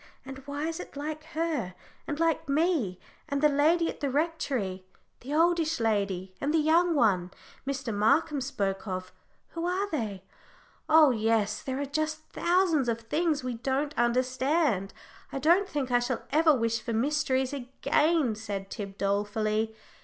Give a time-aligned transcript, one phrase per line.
[0.25, 1.75] and why is it like her,
[2.07, 2.99] and like me?
[3.29, 4.83] And the lady at the Rectory
[5.19, 7.29] the oldish lady, and the young one
[7.67, 7.93] Mr.
[7.93, 9.11] Markham spoke of
[9.49, 10.23] who are they?
[10.89, 14.91] Oh yes, there are just thousands of things we don't understand.
[15.31, 19.75] I don't think I shall ever wish for mysteries again," said Tib, dolefully.